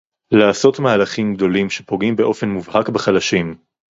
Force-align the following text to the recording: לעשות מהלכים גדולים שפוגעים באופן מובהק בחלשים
לעשות 0.31 0.79
מהלכים 0.79 1.33
גדולים 1.35 1.69
שפוגעים 1.69 2.15
באופן 2.15 2.49
מובהק 2.49 2.89
בחלשים 2.89 3.55